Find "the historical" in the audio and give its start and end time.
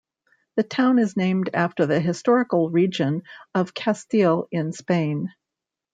1.85-2.71